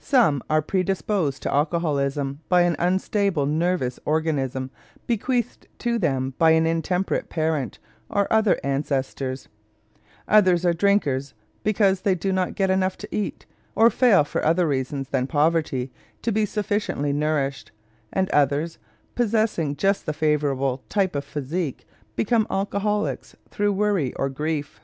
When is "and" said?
18.12-18.28